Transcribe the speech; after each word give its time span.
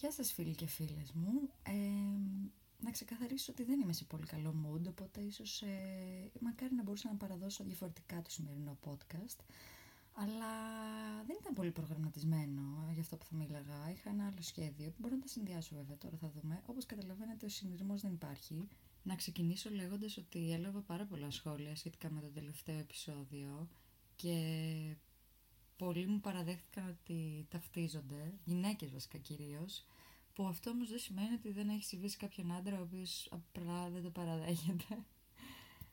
Γεια 0.00 0.12
σας 0.12 0.32
φίλοι 0.32 0.54
και 0.54 0.66
φίλες 0.66 1.12
μου. 1.12 1.50
Ε, 1.62 1.72
να 2.80 2.90
ξεκαθαρίσω 2.90 3.52
ότι 3.52 3.64
δεν 3.64 3.80
είμαι 3.80 3.92
σε 3.92 4.04
πολύ 4.04 4.26
καλό 4.26 4.54
mood, 4.64 4.88
οπότε 4.88 5.20
ίσως 5.20 5.62
ε, 5.62 6.30
μακάρι 6.40 6.74
να 6.74 6.82
μπορούσα 6.82 7.08
να 7.08 7.14
παραδώσω 7.14 7.64
διαφορετικά 7.64 8.22
το 8.22 8.30
σημερινό 8.30 8.78
podcast. 8.84 9.40
Αλλά 10.12 10.52
δεν 11.26 11.36
ήταν 11.40 11.54
πολύ 11.54 11.70
προγραμματισμένο 11.70 12.90
για 12.92 13.02
αυτό 13.02 13.16
που 13.16 13.24
θα 13.24 13.36
μίλαγα. 13.36 13.90
Είχα 13.90 14.10
ένα 14.10 14.26
άλλο 14.26 14.40
σχέδιο 14.40 14.90
που 14.90 14.96
μπορώ 14.98 15.14
να 15.14 15.20
τα 15.20 15.28
συνδυάσω 15.28 15.74
βέβαια, 15.76 15.96
τώρα 15.96 16.16
θα 16.16 16.30
δούμε. 16.34 16.62
Όπως 16.66 16.86
καταλαβαίνετε 16.86 17.46
ο 17.46 17.48
συνειρμός 17.48 18.00
δεν 18.00 18.12
υπάρχει. 18.12 18.68
Να 19.02 19.14
ξεκινήσω 19.14 19.70
λέγοντας 19.70 20.16
ότι 20.16 20.52
έλαβα 20.52 20.80
πάρα 20.80 21.04
πολλά 21.04 21.30
σχόλια 21.30 21.76
σχετικά 21.76 22.10
με 22.10 22.20
το 22.20 22.28
τελευταίο 22.28 22.78
επεισόδιο 22.78 23.68
και 24.16 24.36
πολλοί 25.78 26.06
μου 26.06 26.20
παραδέχτηκαν 26.20 26.88
ότι 26.88 27.46
ταυτίζονται, 27.50 28.32
γυναίκες 28.44 28.90
βασικά 28.90 29.18
κυρίως, 29.18 29.84
που 30.34 30.46
αυτό 30.46 30.70
όμως 30.70 30.88
δεν 30.88 30.98
σημαίνει 30.98 31.34
ότι 31.34 31.50
δεν 31.50 31.68
έχει 31.68 31.84
συμβεί 31.84 32.08
σε 32.08 32.16
κάποιον 32.16 32.52
άντρα 32.52 32.78
ο 32.78 32.82
οποίος 32.82 33.28
απλά 33.30 33.90
δεν 33.90 34.02
το 34.02 34.10
παραδέχεται 34.10 35.04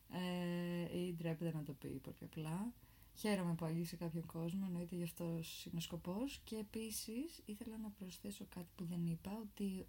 ε, 0.09 0.99
ή 0.99 1.13
ντρέπεται 1.13 1.57
να 1.57 1.63
το 1.63 1.73
πει 1.73 1.87
πολύ 1.87 2.17
απλά. 2.21 2.73
Χαίρομαι 3.17 3.55
που 3.55 3.65
αγγίσει 3.65 3.97
κάποιον 3.97 4.25
κόσμο, 4.25 4.63
εννοείται 4.67 4.95
γι' 4.95 5.03
αυτό 5.03 5.23
είναι 5.23 5.77
ο 5.77 5.79
σκοπός 5.79 6.39
και 6.43 6.55
επίσης 6.55 7.41
ήθελα 7.45 7.77
να 7.77 7.89
προσθέσω 7.89 8.45
κάτι 8.49 8.69
που 8.75 8.85
δεν 8.85 9.05
είπα, 9.05 9.37
ότι 9.41 9.87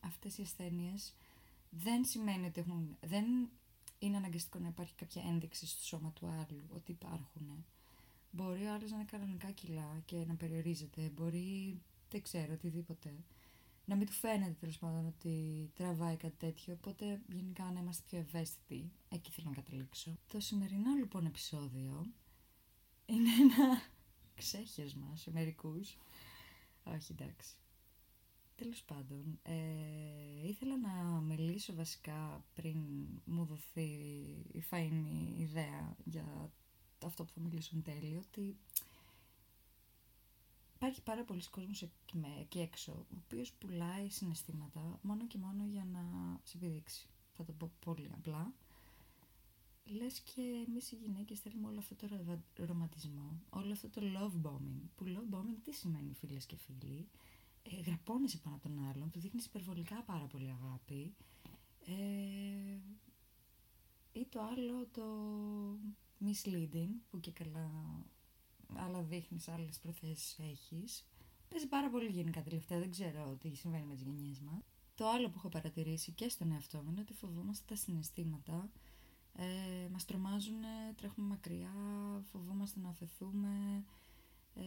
αυτές 0.00 0.38
οι 0.38 0.42
ασθένειες 0.42 1.14
δεν 1.70 2.04
σημαίνει 2.04 2.46
ότι 2.46 2.60
έχουν, 2.60 2.96
δεν 3.00 3.24
είναι 3.98 4.16
αναγκαστικό 4.16 4.58
να 4.58 4.68
υπάρχει 4.68 4.94
κάποια 4.94 5.22
ένδειξη 5.26 5.66
στο 5.66 5.82
σώμα 5.82 6.12
του 6.12 6.26
άλλου 6.26 6.62
ότι 6.74 6.90
υπάρχουν. 6.90 7.64
Μπορεί 8.34 8.64
ο 8.66 8.72
άλλος 8.72 8.90
να 8.90 8.96
είναι 8.96 9.04
κανονικά 9.04 9.50
κιλά 9.50 10.02
και 10.04 10.24
να 10.26 10.34
περιορίζεται. 10.34 11.10
Μπορεί, 11.14 11.80
δεν 12.10 12.22
ξέρω, 12.22 12.52
οτιδήποτε. 12.52 13.24
Να 13.84 13.96
μην 13.96 14.06
του 14.06 14.12
φαίνεται 14.12 14.56
τέλος 14.60 14.78
πάντων 14.78 15.06
ότι 15.06 15.70
τραβάει 15.74 16.16
κάτι 16.16 16.36
τέτοιο. 16.36 16.74
Οπότε 16.74 17.20
γενικά 17.28 17.70
να 17.70 17.80
είμαστε 17.80 18.02
πιο 18.06 18.18
ευαίσθητοι. 18.18 18.92
Εκεί 19.08 19.30
θέλω 19.30 19.48
να 19.48 19.54
καταλήξω. 19.54 20.18
Το 20.26 20.40
σημερινό 20.40 20.94
λοιπόν 20.94 21.26
επεισόδιο 21.26 22.06
είναι 23.06 23.28
ένα 23.40 23.82
ξέχεσμα 24.34 25.16
σε 25.16 25.30
μερικούς. 25.30 25.96
Όχι 26.84 27.12
εντάξει. 27.12 27.54
Τέλος 28.54 28.82
πάντων, 28.82 29.38
ε, 29.42 30.48
ήθελα 30.48 30.78
να 30.78 31.20
μιλήσω 31.20 31.74
βασικά 31.74 32.44
πριν 32.54 32.76
μου 33.24 33.44
δοθεί 33.44 33.90
η 34.52 34.60
φαϊνή 34.60 35.34
ιδέα 35.38 35.96
για 36.04 36.52
αυτό 37.06 37.24
που 37.24 37.32
θα 37.32 37.40
μιλήσω 37.40 37.70
εν 37.74 37.82
τέλει, 37.82 38.16
ότι 38.16 38.56
υπάρχει 40.74 41.02
πάρα 41.02 41.24
πολλοί 41.24 41.42
κόσμος 41.50 41.88
εκεί 42.40 42.58
έξω, 42.58 42.92
ο 42.92 43.16
οποίος 43.24 43.52
πουλάει 43.52 44.08
συναισθήματα 44.08 44.98
μόνο 45.02 45.26
και 45.26 45.38
μόνο 45.38 45.64
για 45.64 45.84
να 45.84 46.00
σε 46.42 46.56
επιδείξει. 46.56 47.08
Θα 47.32 47.44
το 47.44 47.52
πω 47.52 47.72
πολύ 47.84 48.10
απλά. 48.14 48.54
Λες 49.84 50.20
και 50.20 50.42
εμείς 50.66 50.92
οι 50.92 50.96
γυναίκες 50.96 51.40
θέλουμε 51.40 51.68
όλο 51.68 51.78
αυτό 51.78 51.94
το 52.54 52.64
ρομαντισμό, 52.64 53.40
όλο 53.50 53.72
αυτό 53.72 53.88
το 53.88 54.00
love 54.14 54.46
bombing, 54.48 54.80
που 54.96 55.04
love 55.06 55.34
bombing 55.34 55.58
τι 55.62 55.72
σημαίνει 55.72 56.14
φίλες 56.14 56.46
και 56.46 56.56
φίλοι, 56.56 57.08
ε, 57.62 57.80
γραπώνεσαι 57.80 58.38
πάνω 58.38 58.56
από 58.56 58.68
τον 58.68 58.88
άλλον, 58.88 59.10
του 59.10 59.20
δείχνεις 59.20 59.46
υπερβολικά 59.46 60.02
πάρα 60.02 60.26
πολύ 60.26 60.50
αγάπη, 60.50 61.14
ε, 61.86 62.78
ή 64.12 64.26
το 64.28 64.40
άλλο 64.40 64.86
το 64.86 65.04
misleading, 66.34 66.88
που 67.10 67.20
και 67.20 67.30
καλά 67.30 67.70
άλλα 68.74 69.02
δείχνεις, 69.02 69.48
άλλες 69.48 69.78
προθέσεις 69.78 70.38
έχεις. 70.38 71.06
Παίζει 71.48 71.66
πάρα 71.66 71.90
πολύ 71.90 72.10
γενικά 72.10 72.42
τελευταία, 72.42 72.78
δεν 72.78 72.90
ξέρω 72.90 73.36
τι 73.40 73.54
συμβαίνει 73.54 73.86
με 73.86 73.94
τις 73.94 74.02
γενιές 74.02 74.40
μας. 74.40 74.62
Το 74.94 75.08
άλλο 75.08 75.28
που 75.28 75.34
έχω 75.36 75.48
παρατηρήσει 75.48 76.12
και 76.12 76.28
στον 76.28 76.52
εαυτό 76.52 76.82
μου 76.82 76.90
είναι 76.90 77.00
ότι 77.00 77.12
φοβόμαστε 77.14 77.64
τα 77.68 77.76
συναισθήματα. 77.76 78.70
Ε, 79.36 79.88
μας 79.90 80.04
τρομάζουν, 80.04 80.62
τρέχουμε 80.96 81.26
μακριά, 81.26 81.72
φοβόμαστε 82.32 82.80
να 82.80 82.88
αφαιθούμε. 82.88 83.84
Ε, 84.54 84.62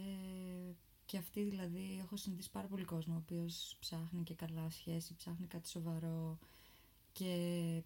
και 1.06 1.18
αυτή 1.18 1.44
δηλαδή, 1.44 2.00
έχω 2.02 2.16
συνηθίσει 2.16 2.52
πάρα 2.52 2.68
πολύ 2.68 2.84
κόσμο 2.84 3.14
ο 3.14 3.18
οποίος 3.18 3.78
ψάχνει 3.80 4.24
και 4.24 4.34
καλά 4.34 4.70
σχέση, 4.70 5.16
ψάχνει 5.16 5.48
κάτι 5.48 5.70
σοβαρό 5.70 6.38
και 7.12 7.84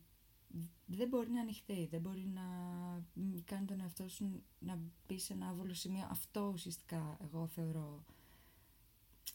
δεν 0.85 1.07
μπορεί 1.07 1.31
να 1.31 1.41
ανοιχτεί, 1.41 1.87
δεν 1.91 2.01
μπορεί 2.01 2.31
να 2.33 2.41
κάνει 3.43 3.65
τον 3.65 3.81
εαυτό 3.81 4.07
σου 4.07 4.43
να 4.59 4.79
μπει 5.07 5.19
σε 5.19 5.33
ένα 5.33 5.47
άβολο 5.47 5.73
σημείο. 5.73 6.07
Αυτό 6.09 6.51
ουσιαστικά 6.53 7.17
εγώ 7.21 7.47
θεωρώ 7.47 8.05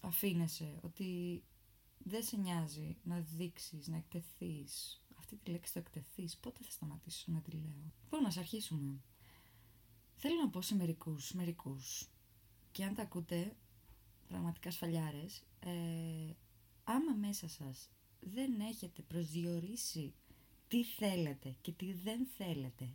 αφήνεσαι, 0.01 0.79
ότι 0.81 1.43
δεν 1.99 2.23
σε 2.23 2.37
νοιάζει 2.37 2.97
να 3.03 3.21
δείξεις, 3.21 3.89
να 3.89 3.97
εκτεθείς. 3.97 5.01
Αυτή 5.19 5.37
τη 5.37 5.51
λέξη 5.51 5.73
το 5.73 5.79
εκτεθείς, 5.79 6.37
πότε 6.37 6.59
θα 6.63 6.71
σταματήσω 6.71 7.33
να 7.33 7.41
τη 7.41 7.51
λέω; 7.51 7.93
Λοιπόν, 8.03 8.23
να 8.23 8.29
αρχίσουμε. 8.29 9.01
Θέλω 10.17 10.41
να 10.41 10.49
πω 10.49 10.63
σε 10.63 10.75
μερικούς, 10.75 11.33
μερικούς, 11.33 12.09
και 12.73 12.85
αν 12.85 12.95
τα 12.95 13.03
ακούτε, 13.03 13.57
πραγματικά 14.29 14.71
σφαλιάρες, 14.71 15.43
ε, 15.61 16.33
άμα 16.85 17.15
μέσα 17.15 17.49
σας 17.49 17.91
δεν 18.21 18.61
έχετε 18.61 19.03
προσδιορίσει 19.03 20.15
τι 20.69 20.85
θέλετε 20.85 21.57
και 21.61 21.73
τι 21.73 21.93
δεν 21.93 22.27
θέλετε. 22.37 22.89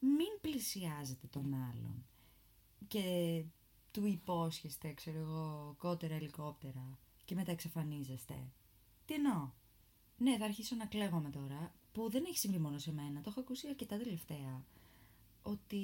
Μην 0.00 0.40
πλησιάζετε 0.40 1.26
τον 1.26 1.54
άλλον 1.54 2.06
και 2.88 3.44
του 3.90 4.06
υπόσχεστε, 4.06 4.92
ξέρω 4.92 5.18
εγώ, 5.18 5.74
κότερα 5.78 6.14
ελικόπτερα 6.14 6.98
και 7.24 7.34
μετά 7.34 7.50
εξαφανίζεστε. 7.50 8.52
Τι 9.04 9.14
εννοώ; 9.14 9.50
Ναι, 10.16 10.36
θα 10.36 10.44
αρχίσω 10.44 10.76
να 10.76 10.86
κλαίγομαι 10.86 11.30
τώρα, 11.30 11.74
που 11.92 12.10
δεν 12.10 12.24
έχει 12.24 12.38
συμβεί 12.38 12.58
μόνο 12.58 12.78
σε 12.78 12.92
μένα, 12.92 13.20
το 13.20 13.30
έχω 13.30 13.40
ακούσει 13.40 13.68
αρκετά 13.68 13.96
τελευταία. 13.98 14.64
Ότι 15.42 15.82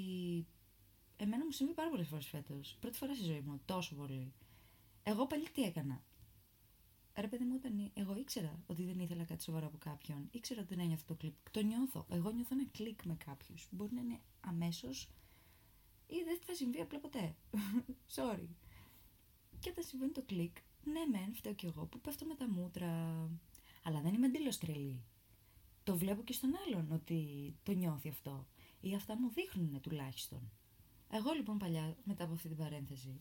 εμένα 1.17 1.45
μου 1.45 1.51
συμβεί 1.51 1.73
πάρα 1.73 1.91
πολλές 1.91 2.09
φορές 2.09 2.27
φέτος. 2.27 2.77
Πρώτη 2.81 2.97
φορά 2.97 3.15
στη 3.15 3.25
ζωή 3.25 3.41
μου, 3.41 3.61
τόσο 3.65 3.95
πολύ. 3.95 4.33
Εγώ 5.03 5.27
πάλι 5.27 5.51
τι 5.51 5.63
έκανα; 5.63 6.03
Ρε 7.17 7.29
παιδί 7.29 7.45
μου, 7.45 7.55
όταν 7.57 7.91
εγώ 7.95 8.17
ήξερα 8.17 8.63
ότι 8.67 8.85
δεν 8.85 8.99
ήθελα 8.99 9.25
κάτι 9.25 9.43
σοβαρό 9.43 9.67
από 9.67 9.79
κάποιον, 9.79 10.29
ήξερα 10.31 10.61
ότι 10.61 10.75
δεν 10.75 10.85
ένιωθα 10.85 11.05
το 11.07 11.15
κλικ. 11.15 11.35
Το 11.51 11.63
νιώθω. 11.63 12.07
Εγώ 12.11 12.31
νιώθω 12.31 12.55
ένα 12.55 12.67
κλικ 12.73 13.05
με 13.05 13.15
κάποιους. 13.15 13.69
Μπορεί 13.71 13.95
να 13.95 14.01
είναι 14.01 14.21
αμέσως 14.41 15.09
ή 16.07 16.23
δεν 16.25 16.39
θα 16.47 16.55
συμβεί 16.55 16.81
απλά 16.81 16.99
ποτέ. 16.99 17.35
Sorry. 18.17 18.49
Και 19.59 19.71
όταν 19.71 19.85
συμβαίνει 19.85 20.13
το 20.13 20.23
κλικ, 20.23 20.57
ναι, 20.85 21.01
μεν, 21.11 21.35
φταίω 21.35 21.55
κι 21.55 21.67
εγώ 21.67 21.87
που 21.87 22.01
πέφτω 22.01 22.25
με 22.25 22.35
τα 22.35 22.49
μούτρα. 22.49 22.91
Αλλά 23.83 24.01
δεν 24.01 24.15
είμαι 24.15 24.27
εντελώς 24.27 24.59
τρελή. 24.59 25.05
Το 25.83 25.97
βλέπω 25.97 26.23
και 26.23 26.33
στον 26.33 26.51
άλλον 26.67 26.93
ότι 26.93 27.55
το 27.63 27.73
νιώθει 27.73 28.09
αυτό. 28.09 28.47
Ή 28.81 28.95
αυτά 28.95 29.17
μου 29.21 29.31
δείχνουν 29.31 29.81
τουλάχιστον. 29.81 30.51
Εγώ 31.11 31.33
λοιπόν 31.33 31.59
παλιά, 31.59 31.97
μετά 32.05 32.25
από 32.25 32.33
αυτή 32.33 32.49
την 32.49 32.57
παρένθεση, 32.57 33.21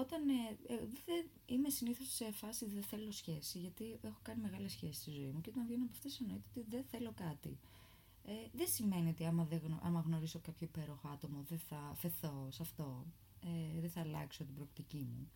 όταν 0.00 0.28
ε, 0.28 0.56
ε, 0.66 0.76
δεν 1.06 1.24
είμαι 1.46 1.68
συνήθως 1.70 2.14
σε 2.14 2.32
φάση 2.32 2.66
δεν 2.66 2.82
θέλω 2.82 3.10
σχέση, 3.10 3.58
γιατί 3.58 3.98
έχω 4.02 4.18
κάνει 4.22 4.40
μεγάλες 4.40 4.72
σχέσεις 4.72 4.96
στη 4.96 5.10
ζωή 5.10 5.30
μου 5.30 5.40
και 5.40 5.50
όταν 5.50 5.66
βγαίνω 5.66 5.84
από 5.84 5.92
αυτές 5.92 6.20
εννοείται 6.20 6.48
ότι 6.54 6.66
δεν 6.68 6.84
θέλω 6.84 7.12
κάτι. 7.16 7.58
Ε, 8.24 8.32
δεν 8.52 8.66
σημαίνει 8.68 9.08
ότι 9.08 9.24
άμα, 9.24 9.44
δεν, 9.44 9.80
άμα 9.82 10.00
γνωρίσω 10.00 10.38
κάποιο 10.38 10.66
υπέροχο 10.66 11.08
άτομο 11.08 11.44
δεν 11.48 11.58
θα 11.58 11.92
φεθώ 11.94 12.48
σε 12.50 12.62
αυτό, 12.62 13.06
ε, 13.44 13.80
δεν 13.80 13.90
θα 13.90 14.00
αλλάξω 14.00 14.44
την 14.44 14.54
προοπτική 14.54 15.06
μου. 15.10 15.30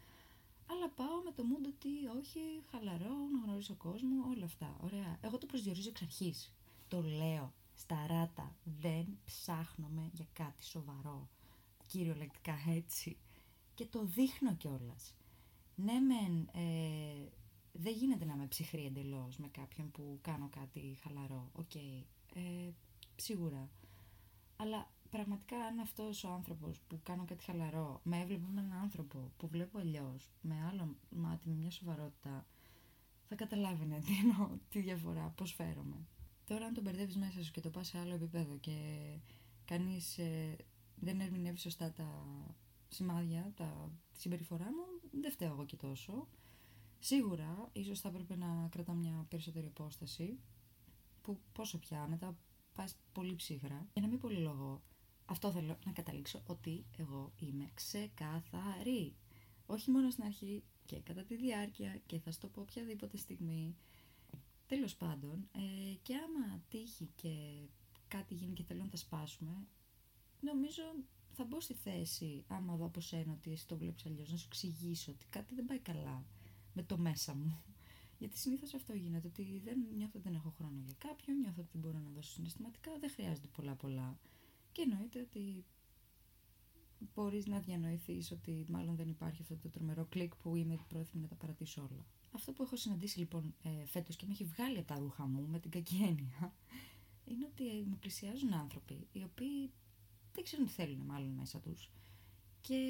Αλλά 0.66 0.88
πάω 0.88 1.20
με 1.24 1.32
το 1.32 1.42
mood 1.42 1.66
ότι 1.66 2.18
όχι, 2.18 2.40
χαλαρό, 2.70 3.14
να 3.32 3.38
γνωρίσω 3.44 3.74
κόσμο, 3.74 4.24
όλα 4.36 4.44
αυτά. 4.44 4.76
Ωραία. 4.80 5.18
Εγώ 5.20 5.38
το 5.38 5.46
προσδιορίζω 5.46 5.88
εξ 5.88 6.02
αρχής. 6.02 6.52
Το 6.88 7.02
λέω 7.02 7.52
σταράτα. 7.74 8.56
Δεν 8.80 9.06
ψάχνομαι 9.24 10.10
για 10.12 10.26
κάτι 10.32 10.64
σοβαρό. 10.64 11.28
Κυριολεκτικά 11.86 12.54
έτσι 12.68 13.16
και 13.74 13.86
το 13.86 14.04
δείχνω 14.04 14.54
κιόλας. 14.54 15.14
Ναι, 15.74 16.00
μεν 16.00 16.48
ε, 16.52 17.28
δεν 17.72 17.92
γίνεται 17.92 18.24
να 18.24 18.32
είμαι 18.32 18.46
ψυχρή 18.46 18.84
εντελώς 18.84 19.36
με 19.36 19.48
κάποιον 19.48 19.90
που 19.90 20.18
κάνω 20.22 20.48
κάτι 20.48 20.98
χαλαρό. 21.02 21.50
Οκ, 21.52 21.74
ε, 21.74 22.72
σίγουρα. 23.16 23.70
Αλλά 24.56 24.90
πραγματικά 25.10 25.56
αν 25.56 25.78
αυτός 25.78 26.24
ο 26.24 26.28
άνθρωπος 26.28 26.80
που 26.80 27.00
κάνω 27.02 27.24
κάτι 27.24 27.44
χαλαρό 27.44 28.00
με 28.02 28.20
έβλεπε 28.20 28.46
με 28.52 28.60
έναν 28.60 28.78
άνθρωπο 28.78 29.32
που 29.36 29.48
βλέπω 29.48 29.78
αλλιώς, 29.78 30.30
με 30.40 30.54
άλλο 30.68 30.96
μάτι, 31.10 31.48
με 31.48 31.54
μια 31.54 31.70
σοβαρότητα, 31.70 32.46
θα 33.28 33.34
καταλάβαινε 33.34 34.00
τι 34.00 34.12
εννοώ, 34.22 34.50
τι 34.68 34.80
διαφορά, 34.80 35.32
πώς 35.36 35.52
φέρομαι. 35.52 36.06
Τώρα, 36.46 36.66
αν 36.66 36.74
τον 36.74 36.82
μπερδεύεις 36.82 37.16
μέσα 37.16 37.42
σου 37.42 37.50
και 37.50 37.60
το 37.60 37.70
πας 37.70 37.86
σε 37.86 37.98
άλλο 37.98 38.14
επίπεδο 38.14 38.56
και 38.56 38.76
κανείς 39.64 40.18
ε, 40.18 40.56
δεν 40.96 41.20
ερμηνεύει 41.20 41.58
σωστά 41.58 41.92
τα 41.92 42.26
σημάδια, 42.94 43.52
τα, 43.56 43.92
τη 44.12 44.20
συμπεριφορά 44.20 44.64
μου, 44.64 45.10
δεν 45.20 45.30
φταίω 45.30 45.52
εγώ 45.52 45.64
και 45.64 45.76
τόσο. 45.76 46.28
Σίγουρα, 46.98 47.70
ίσως 47.72 48.00
θα 48.00 48.08
έπρεπε 48.08 48.36
να 48.36 48.68
κρατά 48.70 48.92
μια 48.92 49.26
περισσότερη 49.28 49.66
απόσταση, 49.66 50.38
που 51.22 51.40
πόσο 51.52 51.78
πια, 51.78 52.06
μετά 52.06 52.36
πάει 52.72 52.86
πολύ 53.12 53.34
ψύχρα. 53.34 53.88
Για 53.92 54.02
να 54.02 54.08
μην 54.08 54.18
πολύ 54.18 54.38
λόγο, 54.38 54.82
αυτό 55.24 55.50
θέλω 55.50 55.78
να 55.84 55.92
καταλήξω, 55.92 56.42
ότι 56.46 56.84
εγώ 56.96 57.32
είμαι 57.38 57.70
ξεκάθαρη. 57.74 59.16
Όχι 59.66 59.90
μόνο 59.90 60.10
στην 60.10 60.24
αρχή, 60.24 60.62
και 60.86 61.00
κατά 61.00 61.24
τη 61.24 61.36
διάρκεια 61.36 62.00
και 62.06 62.18
θα 62.18 62.30
στο 62.30 62.48
πω 62.48 62.60
οποιαδήποτε 62.60 63.16
στιγμή. 63.16 63.76
Τέλος 64.66 64.96
πάντων, 64.96 65.48
ε, 65.52 65.94
και 66.02 66.14
άμα 66.14 66.62
τύχει 66.68 67.10
και 67.14 67.34
κάτι 68.08 68.34
γίνει 68.34 68.52
και 68.52 68.62
θέλω 68.62 68.82
να 68.82 68.88
τα 68.88 68.96
σπάσουμε, 68.96 69.66
νομίζω 70.40 70.82
θα 71.34 71.44
μπω 71.44 71.60
στη 71.60 71.74
θέση, 71.74 72.44
άμα 72.46 72.76
δω 72.76 72.84
από 72.84 73.00
σένα 73.00 73.32
ότι 73.32 73.52
εσύ 73.52 73.66
το 73.66 73.76
βλέπεις 73.76 74.06
αλλιώς, 74.06 74.30
να 74.30 74.36
σου 74.36 74.46
εξηγήσω 74.46 75.12
ότι 75.12 75.26
κάτι 75.30 75.54
δεν 75.54 75.64
πάει 75.64 75.78
καλά 75.78 76.24
με 76.72 76.82
το 76.82 76.98
μέσα 76.98 77.34
μου. 77.34 77.62
Γιατί 78.18 78.38
συνήθως 78.38 78.74
αυτό 78.74 78.92
γίνεται, 78.92 79.26
ότι 79.26 79.60
δεν, 79.64 79.78
νιώθω 79.96 80.12
ότι 80.14 80.28
δεν 80.28 80.34
έχω 80.34 80.50
χρόνο 80.50 80.80
για 80.84 80.94
κάποιον, 80.98 81.38
νιώθω 81.38 81.60
ότι 81.60 81.68
δεν 81.72 81.80
μπορώ 81.80 81.98
να 81.98 82.10
δώσω 82.10 82.30
συναισθηματικά, 82.30 82.98
δεν 83.00 83.10
χρειάζεται 83.10 83.46
πολλά 83.46 83.74
πολλά. 83.74 84.18
Και 84.72 84.82
εννοείται 84.82 85.20
ότι 85.20 85.64
μπορείς 87.14 87.46
να 87.46 87.58
διανοηθείς 87.60 88.30
ότι 88.30 88.66
μάλλον 88.68 88.96
δεν 88.96 89.08
υπάρχει 89.08 89.42
αυτό 89.42 89.56
το 89.56 89.68
τρομερό 89.68 90.04
κλικ 90.04 90.36
που 90.36 90.56
είμαι 90.56 90.78
πρόθυμη 90.88 91.22
να 91.22 91.28
τα 91.28 91.34
παρατήσω 91.34 91.88
όλα. 91.90 92.06
Αυτό 92.32 92.52
που 92.52 92.62
έχω 92.62 92.76
συναντήσει 92.76 93.18
λοιπόν 93.18 93.54
ε, 93.62 93.86
φέτος 93.86 94.16
και 94.16 94.26
με 94.26 94.32
έχει 94.32 94.44
βγάλει 94.44 94.78
από 94.78 94.86
τα 94.86 94.98
ρούχα 94.98 95.26
μου 95.26 95.46
με 95.48 95.58
την 95.58 95.70
κακή 95.70 95.96
έννοια, 95.96 96.54
είναι 97.30 97.44
ότι 97.44 97.64
με 97.88 97.96
πλησιάζουν 97.96 98.52
άνθρωποι 98.52 99.06
οι 99.12 99.22
οποίοι 99.22 99.72
δεν 100.34 100.44
ξέρουν 100.44 100.66
τι 100.66 100.72
θέλουν 100.72 101.00
μάλλον 101.00 101.30
μέσα 101.30 101.58
τους 101.58 101.90
και 102.60 102.80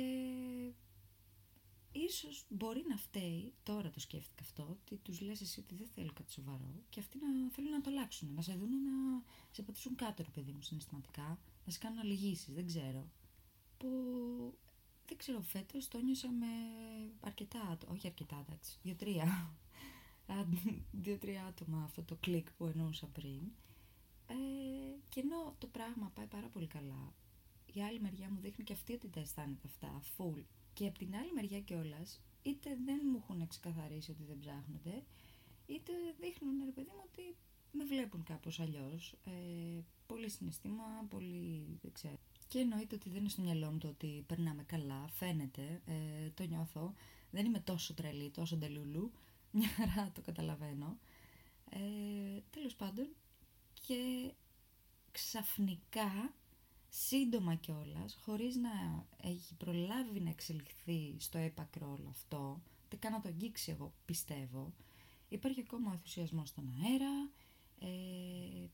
ίσως 1.92 2.44
μπορεί 2.48 2.84
να 2.88 2.96
φταίει, 2.96 3.52
τώρα 3.62 3.90
το 3.90 4.00
σκέφτηκα 4.00 4.42
αυτό, 4.42 4.62
ότι 4.70 4.96
τους 4.96 5.20
λες 5.20 5.40
εσύ 5.40 5.60
ότι 5.60 5.74
δεν 5.74 5.86
θέλει 5.94 6.12
κάτι 6.12 6.32
σοβαρό 6.32 6.82
και 6.88 7.00
αυτοί 7.00 7.18
να 7.18 7.50
θέλουν 7.50 7.70
να 7.70 7.80
το 7.80 7.90
αλλάξουν, 7.90 8.34
να 8.34 8.42
σε 8.42 8.52
δουν 8.52 8.70
να 8.70 9.22
σε 9.50 9.62
πατήσουν 9.62 9.94
κάτω 9.94 10.22
ρε 10.22 10.28
παιδί 10.28 10.52
μου 10.52 10.62
συναισθηματικά, 10.62 11.38
να 11.64 11.72
σε 11.72 11.78
κάνουν 11.78 11.98
αλληγήσεις, 11.98 12.54
δεν 12.54 12.66
ξέρω. 12.66 13.10
Που 13.78 13.88
δεν 15.06 15.16
ξέρω 15.16 15.40
φέτος 15.40 15.88
το 15.88 15.98
νιώσα 16.00 16.30
με 16.30 16.46
αρκετά, 17.20 17.78
όχι 17.86 18.06
αρκετά 18.06 18.44
εντάξει, 18.48 18.78
δύο-τρία, 18.82 19.56
δύο-τρία 21.04 21.44
άτομα 21.44 21.82
αυτό 21.84 22.02
το 22.02 22.16
κλικ 22.20 22.50
που 22.52 22.66
εννοούσα 22.66 23.06
πριν. 23.06 23.40
Ε, 24.26 24.34
και 25.08 25.20
ενώ 25.20 25.54
το 25.58 25.66
πράγμα 25.66 26.10
πάει 26.14 26.26
πάρα 26.26 26.46
πολύ 26.46 26.66
καλά, 26.66 27.12
η 27.74 27.82
άλλη 27.82 28.00
μεριά 28.00 28.30
μου 28.30 28.40
δείχνει 28.40 28.64
και 28.64 28.72
αυτή 28.72 28.92
ότι 28.92 29.08
τα 29.08 29.20
αισθάνεται 29.20 29.66
αυτά, 29.66 30.02
full. 30.16 30.42
Και 30.72 30.86
από 30.86 30.98
την 30.98 31.16
άλλη 31.16 31.32
μεριά 31.32 31.60
κιόλας, 31.60 32.20
είτε 32.42 32.78
δεν 32.84 33.00
μου 33.10 33.22
έχουν 33.22 33.46
ξεκαθαρίσει 33.46 34.10
ότι 34.10 34.22
δεν 34.24 34.38
ψάχνονται, 34.38 35.02
είτε 35.66 35.92
δείχνουν 36.20 36.64
ρε 36.64 36.70
παιδί 36.70 36.90
μου 36.90 37.02
ότι 37.04 37.36
με 37.70 37.84
βλέπουν 37.84 38.22
κάπως 38.22 38.60
αλλιώς. 38.60 39.14
Ε, 39.24 39.80
πολύ 40.06 40.28
συναισθήμα, 40.28 40.84
πολύ 41.08 41.78
δεν 41.82 41.92
ξέρω. 41.92 42.18
Και 42.48 42.58
εννοείται 42.58 42.94
ότι 42.94 43.08
δεν 43.08 43.20
είναι 43.20 43.28
στο 43.28 43.42
μυαλό 43.42 43.70
μου 43.70 43.78
το 43.78 43.88
ότι 43.88 44.24
περνάμε 44.26 44.62
καλά, 44.62 45.08
φαίνεται, 45.08 45.82
ε, 45.86 46.30
το 46.34 46.44
νιώθω. 46.44 46.94
Δεν 47.30 47.44
είμαι 47.44 47.60
τόσο 47.60 47.94
τρελή, 47.94 48.30
τόσο 48.30 48.56
ντελούλου, 48.56 49.12
μια 49.58 49.68
χαρά 49.68 50.10
το 50.12 50.20
καταλαβαίνω. 50.20 50.98
Ε, 51.70 52.40
τέλος 52.50 52.74
πάντων, 52.74 53.08
και 53.86 54.32
ξαφνικά 55.12 56.34
σύντομα 56.96 57.54
κιόλας, 57.54 58.18
χωρίς 58.22 58.56
να 58.56 59.06
έχει 59.22 59.54
προλάβει 59.54 60.20
να 60.20 60.30
εξελιχθεί 60.30 61.14
στο 61.18 61.38
έπακρο 61.38 61.86
όλο 61.98 62.08
αυτό, 62.08 62.60
δεν 62.88 62.98
κάνω 62.98 63.20
το 63.20 63.28
αγγίξει 63.28 63.70
εγώ 63.70 63.92
πιστεύω, 64.04 64.72
υπάρχει 65.28 65.60
ακόμα 65.60 65.90
ο 65.90 65.92
ενθουσιασμός 65.92 66.48
στον 66.48 66.68
αέρα 66.68 67.30
ε, 67.78 68.66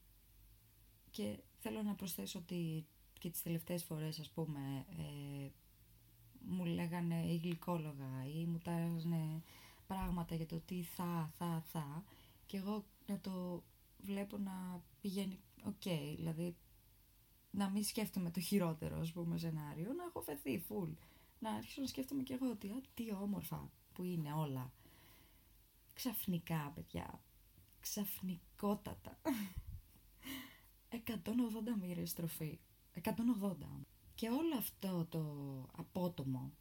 και 1.10 1.38
θέλω 1.58 1.82
να 1.82 1.94
προσθέσω 1.94 2.38
ότι 2.38 2.86
και 3.18 3.30
τις 3.30 3.42
τελευταίες 3.42 3.84
φορές 3.84 4.18
ας 4.18 4.30
πούμε 4.30 4.86
ε, 4.98 5.48
μου 6.48 6.64
λέγανε 6.64 7.26
οι 7.26 7.36
γλυκόλογα 7.36 8.26
ή 8.34 8.44
μου 8.44 8.58
τάζανε 8.58 9.42
πράγματα 9.86 10.34
για 10.34 10.46
το 10.46 10.60
τι 10.60 10.82
θα, 10.82 11.30
θα, 11.38 11.62
θα 11.66 12.04
και 12.46 12.56
εγώ 12.56 12.84
να 13.06 13.20
το 13.20 13.62
βλέπω 13.98 14.38
να 14.38 14.82
πηγαίνει 15.00 15.38
οκ, 15.64 15.82
δηλαδή 16.16 16.56
να 17.50 17.70
μην 17.70 17.84
σκέφτομαι 17.84 18.30
το 18.30 18.40
χειρότερο, 18.40 19.00
ας 19.00 19.12
πούμε, 19.12 19.38
σενάριο, 19.38 19.92
να 19.92 20.04
έχω 20.04 20.20
φεθεί 20.20 20.58
φουλ. 20.58 20.90
Να 21.38 21.50
αρχίσω 21.50 21.80
να 21.80 21.86
σκέφτομαι 21.86 22.22
κι 22.22 22.32
εγώ 22.32 22.50
ότι 22.50 22.68
α, 22.68 22.80
τι 22.94 23.12
όμορφα 23.12 23.70
που 23.92 24.02
είναι 24.02 24.32
όλα. 24.32 24.72
Ξαφνικά, 25.92 26.72
παιδιά. 26.74 27.20
Ξαφνικότατα. 27.80 29.18
180 30.90 30.98
μοίρες 31.80 32.10
στροφή. 32.10 32.58
180. 33.02 33.12
Και 34.14 34.28
όλο 34.28 34.56
αυτό 34.56 35.06
το 35.08 35.22
απότομο 35.76 36.52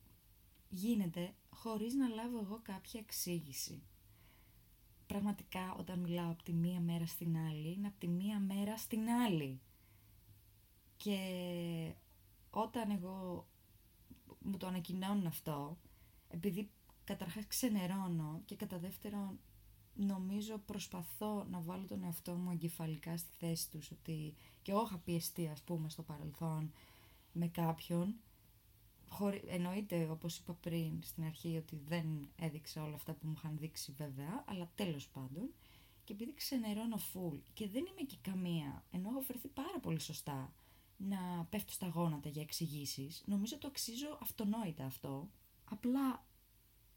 γίνεται 0.70 1.34
χωρίς 1.50 1.94
να 1.94 2.08
λάβω 2.08 2.40
εγώ 2.40 2.60
κάποια 2.64 3.00
εξήγηση. 3.00 3.84
Πραγματικά 5.08 5.74
όταν 5.74 6.00
μιλάω 6.00 6.32
από 6.32 6.44
τη 6.44 6.54
μία 6.54 6.80
μέρα 6.80 7.06
στην 7.06 7.38
άλλη, 7.38 7.74
είναι 7.74 7.88
από 7.88 8.00
τη 8.00 8.08
μία 8.08 8.40
μέρα 8.40 8.78
στην 8.78 9.10
άλλη. 9.10 9.62
Και 11.04 11.94
όταν 12.50 12.92
εγώ 12.92 13.48
μου 14.40 14.58
το 14.58 14.68
ανακοινώνουν 14.68 15.26
αυτό, 15.26 15.78
επειδή 16.28 16.70
καταρχάς 17.04 17.48
ξενερώνω 17.48 18.42
και 18.46 18.56
κατά 18.56 18.80
δεύτερον 18.80 19.40
νομίζω 19.94 20.58
προσπαθώ 20.58 21.46
να 21.50 21.60
βάλω 21.60 21.86
τον 21.86 22.04
εαυτό 22.04 22.34
μου 22.34 22.52
εγκεφαλικά 22.52 23.18
στη 23.18 23.30
θέση 23.40 23.70
τους 23.70 23.92
ότι 23.92 24.36
και 24.62 24.72
εγώ 24.72 24.84
είχα 24.86 24.98
πιεστεί 24.98 25.48
ας 25.48 25.62
πούμε 25.62 25.90
στο 25.90 26.04
παρελθόν 26.04 26.72
με 27.32 27.48
κάποιον 27.48 28.16
χωρί, 29.10 29.44
εννοείται 29.48 30.08
όπως 30.10 30.38
είπα 30.38 30.54
πριν 30.54 31.00
στην 31.04 31.24
αρχή 31.24 31.58
ότι 31.58 31.82
δεν 31.88 32.30
έδειξα 32.36 32.84
όλα 32.84 32.96
αυτά 32.96 33.14
που 33.14 33.28
μου 33.28 33.34
είχαν 33.38 33.58
δείξει 33.58 33.92
βέβαια 33.92 34.44
αλλά 34.48 34.72
τέλος 34.76 35.08
πάντων 35.08 35.54
και 36.04 36.14
επειδή 36.14 36.34
ξενερώνω 36.34 36.98
full 37.14 37.40
και 37.54 37.68
δεν 37.68 37.86
είμαι 37.86 38.02
και 38.08 38.18
καμία 38.22 38.84
ενώ 38.92 39.10
έχω 39.10 39.22
φερθεί 39.22 39.48
πάρα 39.48 39.80
πολύ 39.82 40.00
σωστά 40.00 40.54
να 41.08 41.46
πέφτω 41.50 41.72
στα 41.72 41.88
γόνατα 41.88 42.30
για 42.30 42.42
εξηγήσεις. 42.42 43.24
Νομίζω 43.26 43.58
το 43.58 43.68
αξίζω 43.68 44.18
αυτονόητα 44.22 44.86
αυτό. 44.86 45.30
Απλά 45.66 46.26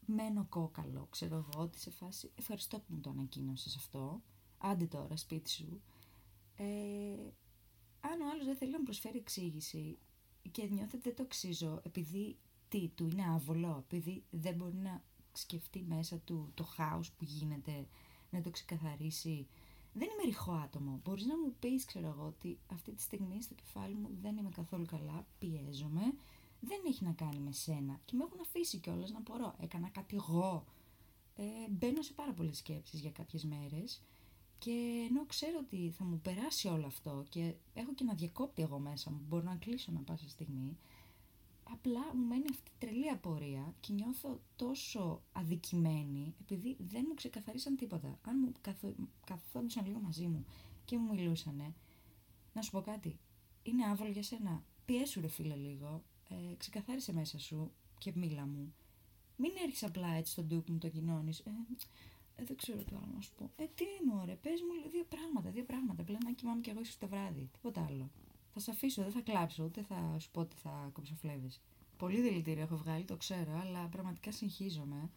μένω 0.05 0.45
κόκαλο, 0.49 1.07
ξέρω 1.09 1.35
εγώ, 1.35 1.63
ότι 1.63 1.79
σε 1.79 1.89
φάση 1.89 2.31
ευχαριστώ 2.35 2.79
που 2.79 2.93
μου 2.93 2.99
το 2.99 3.09
ανακοίνωσες 3.09 3.75
αυτό. 3.75 4.21
Άντε 4.57 4.85
τώρα, 4.85 5.17
σπίτι 5.17 5.49
σου. 5.49 5.81
Ε, 6.55 6.65
αν 7.99 8.21
ο 8.21 8.29
άλλος 8.31 8.45
δεν 8.45 8.55
θέλει 8.55 8.71
να 8.71 8.77
μου 8.77 8.83
προσφέρει 8.83 9.17
εξήγηση 9.17 9.97
και 10.51 10.65
νιώθει 10.65 10.95
ότι 10.95 11.03
δεν 11.03 11.15
το 11.15 11.23
αξίζω 11.23 11.81
επειδή 11.83 12.37
τι 12.67 12.87
του 12.87 13.07
είναι 13.07 13.23
άβολο, 13.23 13.77
επειδή 13.85 14.23
δεν 14.29 14.55
μπορεί 14.55 14.75
να 14.75 15.03
σκεφτεί 15.33 15.83
μέσα 15.87 16.17
του 16.17 16.51
το 16.53 16.63
χάος 16.63 17.11
που 17.11 17.23
γίνεται, 17.23 17.87
να 18.29 18.41
το 18.41 18.49
ξεκαθαρίσει, 18.49 19.47
δεν 19.93 20.07
είμαι 20.11 20.23
ρηχό 20.25 20.51
άτομο. 20.51 20.99
Μπορείς 21.03 21.25
να 21.25 21.37
μου 21.37 21.55
πεις, 21.59 21.85
ξέρω 21.85 22.07
εγώ, 22.07 22.25
ότι 22.25 22.59
αυτή 22.71 22.91
τη 22.91 23.01
στιγμή 23.01 23.41
στο 23.41 23.53
κεφάλι 23.53 23.95
μου 23.95 24.09
δεν 24.21 24.37
είμαι 24.37 24.49
καθόλου 24.49 24.85
καλά, 24.85 25.27
πιέζομαι, 25.39 26.13
δεν 26.59 26.79
έχει 26.87 27.03
να 27.03 27.11
κάνει 27.11 27.39
με 27.39 27.51
σένα. 27.51 27.99
Και 28.05 28.15
με 28.15 28.23
έχουν 28.23 28.39
αφήσει 28.41 28.77
κιόλας 28.77 29.11
να 29.11 29.19
μπορώ. 29.19 29.55
Έκανα 29.59 29.89
κάτι 29.89 30.15
εγώ. 30.15 30.65
Ε, 31.35 31.43
μπαίνω 31.69 32.01
σε 32.01 32.13
πάρα 32.13 32.33
πολλές 32.33 32.57
σκέψεις 32.57 32.99
για 32.99 33.11
κάποιες 33.11 33.43
μέρες. 33.43 34.01
Και 34.57 35.05
ενώ 35.09 35.25
ξέρω 35.25 35.57
ότι 35.61 35.93
θα 35.97 36.03
μου 36.03 36.19
περάσει 36.19 36.67
όλο 36.67 36.85
αυτό 36.85 37.25
και 37.29 37.53
έχω 37.73 37.93
και 37.93 38.03
ένα 38.03 38.13
διακόπτη 38.13 38.61
εγώ 38.61 38.79
μέσα 38.79 39.11
μου, 39.11 39.21
μπορώ 39.27 39.43
να 39.43 39.55
κλείσω 39.55 39.91
να 39.91 39.99
πάσα 39.99 40.29
στιγμή, 40.29 40.77
απλά 41.63 42.15
μου 42.15 42.25
μένει 42.25 42.45
αυτή 42.49 42.71
η 42.71 42.85
τρελή 42.85 43.09
απορία 43.09 43.73
και 43.79 43.93
νιώθω 43.93 44.41
τόσο 44.55 45.21
αδικημένη 45.31 46.35
επειδή 46.41 46.75
δεν 46.79 47.05
μου 47.07 47.13
ξεκαθαρίσαν 47.13 47.75
τίποτα. 47.75 48.19
Αν 48.21 48.39
μου 48.39 48.51
καθο... 48.61 48.95
καθόντουσαν 49.25 49.85
λίγο 49.85 49.99
μαζί 49.99 50.27
μου 50.27 50.45
και 50.85 50.97
μου 50.97 51.13
μιλούσανε, 51.13 51.73
να 52.53 52.61
σου 52.61 52.71
πω 52.71 52.81
κάτι, 52.81 53.19
είναι 53.63 53.85
άβολο 53.85 54.09
για 54.09 54.23
σένα. 54.23 54.63
Πιέσου 54.85 55.21
ρε 55.21 55.27
φίλε 55.27 55.55
λίγο, 55.55 56.03
ε, 56.29 56.55
ξεκαθάρισε 56.57 57.13
μέσα 57.13 57.39
σου 57.39 57.71
και 57.97 58.11
μίλα 58.15 58.45
μου. 58.45 58.73
Μην 59.35 59.51
έρχεσαι 59.63 59.85
απλά 59.85 60.07
έτσι 60.07 60.31
στον 60.31 60.45
ντουκ 60.47 60.69
μου 60.69 60.77
το 60.77 60.89
κοινώνεις. 60.89 61.39
Ε, 61.39 61.51
ε, 62.35 62.43
δεν 62.43 62.55
ξέρω 62.55 62.83
τι 62.83 62.95
άλλο 62.95 63.11
να 63.15 63.21
σου 63.21 63.33
πω. 63.37 63.51
Ε, 63.55 63.65
τι 63.75 63.85
μωρέ, 64.07 64.35
πες 64.35 64.61
μου 64.61 64.89
δύο 64.91 65.03
πράγματα, 65.03 65.49
δύο 65.49 65.63
πράγματα. 65.63 66.03
Πλέον 66.03 66.21
να 66.23 66.31
κοιμάμαι 66.31 66.61
κι 66.61 66.69
εγώ 66.69 66.79
ίσως 66.79 66.97
το 66.97 67.07
βράδυ, 67.07 67.49
τίποτα 67.51 67.85
άλλο. 67.89 68.09
Θα 68.53 68.59
σε 68.59 68.71
αφήσω, 68.71 69.01
δεν 69.01 69.11
θα 69.11 69.21
κλάψω, 69.21 69.63
ούτε 69.63 69.81
θα 69.81 70.19
σου 70.19 70.31
πω 70.31 70.39
ότι 70.39 70.55
θα 70.55 70.89
κοψοφλέβει. 70.93 71.49
Πολύ 71.97 72.21
δηλητήριο 72.21 72.63
έχω 72.63 72.75
βγάλει, 72.75 73.03
το 73.03 73.17
ξέρω, 73.17 73.59
αλλά 73.59 73.87
πραγματικά 73.87 74.31
συγχύζομαι 74.31 75.09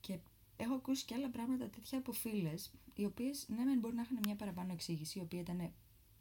και 0.00 0.18
έχω 0.56 0.74
ακούσει 0.74 1.04
και 1.04 1.14
άλλα 1.14 1.30
πράγματα 1.30 1.68
τέτοια 1.68 1.98
από 1.98 2.12
φίλες, 2.12 2.72
οι 2.94 3.04
οποίες 3.04 3.48
ναι, 3.48 3.64
μεν 3.64 3.78
μπορεί 3.78 3.94
να 3.94 4.02
είχαν 4.02 4.18
μια 4.24 4.36
παραπάνω 4.36 4.72
εξήγηση, 4.72 5.18
η 5.18 5.22
οποία 5.22 5.40
ήταν 5.40 5.72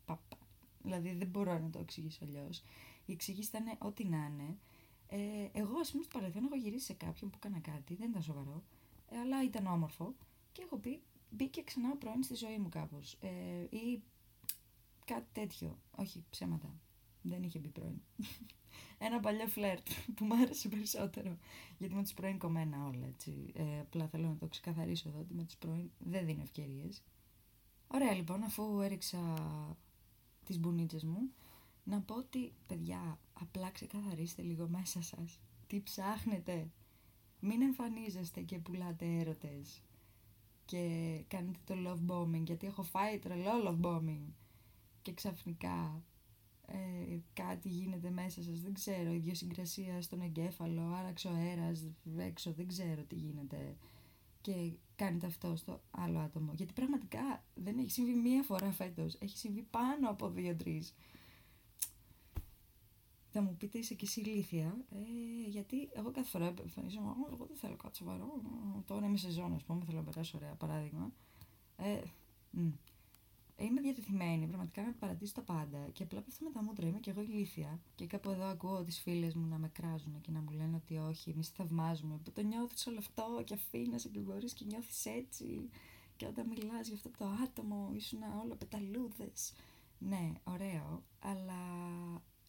παπα. 0.05 0.37
Δηλαδή 0.83 1.13
δεν 1.13 1.27
μπορώ 1.27 1.59
να 1.59 1.69
το 1.69 1.79
εξηγήσω 1.79 2.19
αλλιώς. 2.23 2.63
Η 3.05 3.11
εξήγηση 3.11 3.49
ήταν 3.49 3.77
ό,τι 3.77 4.05
να 4.05 4.17
είναι. 4.17 4.57
Ε, 5.07 5.49
εγώ, 5.51 5.79
ας 5.79 5.91
πούμε, 5.91 6.03
στο 6.03 6.17
παρελθόν 6.17 6.43
έχω 6.43 6.55
γυρίσει 6.55 6.85
σε 6.85 6.93
κάποιον 6.93 7.29
που 7.29 7.37
έκανα 7.43 7.59
κάτι, 7.59 7.95
δεν 7.95 8.09
ήταν 8.09 8.21
σοβαρό, 8.21 8.63
ε, 9.09 9.17
αλλά 9.17 9.43
ήταν 9.43 9.67
όμορφο 9.67 10.15
και 10.51 10.61
έχω 10.61 10.77
πει 10.77 11.01
μπήκε 11.29 11.61
ξανά 11.61 11.91
ο 11.93 11.97
πρώην 11.97 12.23
στη 12.23 12.35
ζωή 12.35 12.57
μου 12.57 12.69
κάπως. 12.69 13.17
Ε, 13.21 13.75
ή 13.75 14.01
κάτι 15.05 15.27
τέτοιο. 15.31 15.79
Όχι, 15.91 16.25
ψέματα. 16.29 16.79
Δεν 17.21 17.43
είχε 17.43 17.59
μπει 17.59 17.69
πρώην. 17.69 18.01
Ένα 18.97 19.19
παλιό 19.19 19.47
φλερτ 19.47 19.87
που 20.15 20.25
μου 20.25 20.35
άρεσε 20.35 20.69
περισσότερο. 20.69 21.37
Γιατί 21.77 21.95
με 21.95 22.01
τους 22.01 22.13
πρώην 22.13 22.37
κομμένα 22.37 22.85
όλα 22.85 23.05
έτσι. 23.05 23.51
Ε, 23.53 23.79
απλά 23.79 24.07
θέλω 24.07 24.27
να 24.27 24.37
το 24.37 24.47
ξεκαθαρίσω 24.47 25.09
εδώ 25.09 25.19
ότι 25.19 25.33
με 25.33 25.43
τους 25.43 25.55
πρώην 25.55 25.91
δεν 25.97 26.25
δίνω 26.25 26.41
ευκαιρίες. 26.41 27.03
Ωραία 27.87 28.13
λοιπόν, 28.13 28.43
αφού 28.43 28.81
έριξα 28.81 29.33
τις 30.43 30.59
μπουνίτσες 30.59 31.03
μου, 31.03 31.31
να 31.83 32.01
πω 32.01 32.15
ότι 32.15 32.53
παιδιά 32.67 33.19
απλά 33.33 33.71
ξεκαθαρίστε 33.71 34.41
λίγο 34.41 34.67
μέσα 34.67 35.01
σας. 35.01 35.39
Τι 35.67 35.81
ψάχνετε. 35.81 36.71
Μην 37.39 37.61
εμφανίζεστε 37.61 38.41
και 38.41 38.59
πουλάτε 38.59 39.05
έρωτες 39.05 39.81
και 40.65 41.23
κάνετε 41.27 41.59
το 41.65 41.75
love 41.85 42.11
bombing 42.11 42.43
γιατί 42.43 42.67
έχω 42.67 42.83
φάει 42.83 43.19
τρελό 43.19 43.51
love 43.65 43.85
bombing 43.85 44.23
και 45.05 45.13
ξαφνικά 45.13 46.03
ε, 46.67 47.17
κάτι 47.33 47.69
γίνεται 47.69 48.09
μέσα 48.09 48.43
σας, 48.43 48.61
δεν 48.61 48.73
ξέρω, 48.73 49.11
ιδιοσυγκρασία 49.11 50.01
στον 50.01 50.21
εγκέφαλο, 50.21 50.81
άραξε 50.81 51.27
ο 51.27 51.31
αέρας 51.31 51.85
έξω, 52.17 52.53
δεν 52.53 52.67
ξέρω 52.67 53.03
τι 53.03 53.15
γίνεται 53.15 53.77
και 54.41 54.71
κάνετε 54.95 55.25
αυτό 55.25 55.55
στο 55.55 55.81
άλλο 55.91 56.19
άτομο. 56.19 56.53
Γιατί 56.53 56.73
πραγματικά 56.73 57.43
δεν 57.55 57.77
έχει 57.77 57.91
συμβεί 57.91 58.13
μία 58.13 58.43
φορά 58.43 58.71
φέτος, 58.71 59.15
έχει 59.19 59.37
συμβεί 59.37 59.61
πάνω 59.61 60.09
από 60.09 60.29
δύο-τρεις. 60.29 60.95
Θα 63.31 63.41
μου 63.41 63.55
πείτε 63.57 63.77
είσαι 63.77 63.93
και 63.93 64.05
εσύ 64.05 64.19
ηλίθια, 64.19 64.77
ε, 64.89 65.49
γιατί 65.49 65.89
εγώ 65.93 66.11
κάθε 66.11 66.29
φορά 66.29 66.53
εμφανίζομαι, 66.61 67.09
εγώ 67.31 67.45
δεν 67.45 67.57
θέλω 67.57 67.75
κάτι 67.75 67.97
σοβαρό, 67.97 68.41
τώρα 68.85 69.05
είμαι 69.05 69.17
σε 69.17 69.29
ζώνη, 69.29 69.55
ας 69.55 69.63
πούμε, 69.63 69.85
θέλω 69.85 69.97
να 69.97 70.03
περάσω 70.03 70.37
ωραία 70.37 70.53
παράδειγμα. 70.53 71.11
Ε, 71.77 72.01
είμαι 73.65 73.81
διατεθειμένη 73.81 74.47
πραγματικά 74.47 74.81
να 74.81 74.91
παρατήσω 74.91 75.33
τα 75.33 75.41
πάντα 75.41 75.89
και 75.93 76.03
απλά 76.03 76.21
πέφτω 76.21 76.43
με 76.45 76.51
τα 76.51 76.63
μούτρα. 76.63 76.87
Είμαι 76.87 76.99
και 76.99 77.09
εγώ 77.09 77.21
ηλίθια. 77.21 77.79
Και 77.95 78.05
κάπου 78.05 78.29
εδώ 78.29 78.43
ακούω 78.43 78.83
τις 78.83 78.99
φίλες 78.99 79.33
μου 79.35 79.47
να 79.47 79.57
με 79.57 79.67
κράζουν 79.67 80.21
και 80.21 80.31
να 80.31 80.39
μου 80.39 80.49
λένε 80.51 80.75
ότι 80.75 80.97
όχι, 80.97 81.29
εμείς 81.29 81.49
θαυμάζουμε. 81.49 82.19
Που 82.23 82.31
το 82.31 82.41
νιώθεις 82.41 82.87
όλο 82.87 82.97
αυτό 82.97 83.41
και 83.43 83.53
αφήνεσαι 83.53 84.09
και 84.09 84.19
μπορεί 84.19 84.45
και 84.45 84.65
νιώθεις 84.65 85.05
έτσι; 85.05 85.69
Και 86.15 86.25
όταν 86.25 86.47
μιλάς 86.47 86.87
για 86.87 86.95
αυτό 86.95 87.09
το 87.17 87.25
άτομο, 87.43 87.91
ήσουν 87.93 88.19
όλα 88.43 88.55
πεταλούδες. 88.55 89.53
Ναι, 89.99 90.31
ωραίο, 90.43 91.03
αλλά 91.19 91.61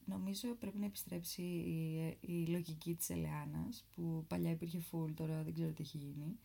νομίζω 0.04 0.54
πρέπει 0.54 0.78
να 0.78 0.86
επιστρέψει 0.86 1.42
η, 1.42 2.16
η 2.20 2.46
λογική 2.46 2.94
της 2.94 3.10
Ελεάνας 3.10 3.84
που 3.94 4.24
παλιά 4.28 4.50
υπήρχε 4.50 4.82
full, 4.92 5.10
τώρα 5.14 5.42
δεν 5.42 5.54
ξέρω 5.54 5.70
τι 5.70 5.82
έχει 5.82 5.96
γίνει 5.96 6.38